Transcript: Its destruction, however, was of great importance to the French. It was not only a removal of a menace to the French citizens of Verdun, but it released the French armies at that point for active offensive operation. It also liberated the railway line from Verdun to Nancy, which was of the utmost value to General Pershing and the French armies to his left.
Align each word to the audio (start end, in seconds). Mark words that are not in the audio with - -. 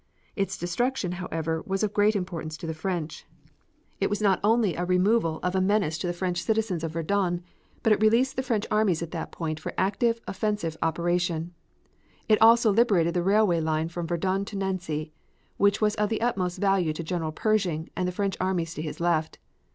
Its 0.35 0.57
destruction, 0.57 1.11
however, 1.11 1.61
was 1.67 1.83
of 1.83 1.93
great 1.93 2.15
importance 2.15 2.57
to 2.57 2.65
the 2.65 2.73
French. 2.73 3.27
It 3.99 4.09
was 4.09 4.19
not 4.19 4.39
only 4.43 4.73
a 4.75 4.83
removal 4.83 5.39
of 5.43 5.53
a 5.53 5.61
menace 5.61 5.95
to 5.99 6.07
the 6.07 6.11
French 6.11 6.41
citizens 6.41 6.83
of 6.83 6.93
Verdun, 6.93 7.43
but 7.83 7.93
it 7.93 8.01
released 8.01 8.35
the 8.35 8.41
French 8.41 8.65
armies 8.71 9.03
at 9.03 9.11
that 9.11 9.31
point 9.31 9.59
for 9.59 9.73
active 9.77 10.19
offensive 10.27 10.75
operation. 10.81 11.53
It 12.27 12.41
also 12.41 12.71
liberated 12.71 13.13
the 13.13 13.21
railway 13.21 13.59
line 13.61 13.89
from 13.89 14.07
Verdun 14.07 14.43
to 14.45 14.57
Nancy, 14.57 15.13
which 15.57 15.81
was 15.81 15.93
of 15.93 16.09
the 16.09 16.21
utmost 16.21 16.57
value 16.57 16.93
to 16.93 17.03
General 17.03 17.31
Pershing 17.31 17.91
and 17.95 18.07
the 18.07 18.11
French 18.11 18.35
armies 18.41 18.73
to 18.73 18.81
his 18.81 18.99
left. 18.99 19.37